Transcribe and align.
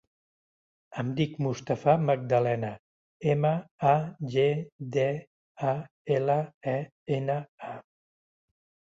Em 1.01 1.09
dic 1.17 1.33
Mustafa 1.47 1.93
Magdalena: 2.05 2.69
ema, 3.33 3.51
a, 3.89 3.91
ge, 4.35 4.45
de, 4.95 5.03
a, 5.73 5.75
ela, 6.17 6.39
e, 6.73 6.75
ena, 7.19 7.37
a. 7.75 7.75